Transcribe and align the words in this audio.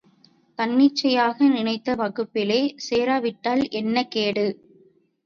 தன்னிச்சையாக, 0.59 1.47
நினைத்த 1.49 1.95
வகுப்பிலே 1.95 2.57
சேரவிட்டால் 2.87 3.63
என்ன 3.79 4.05
கேடு? 4.07 4.47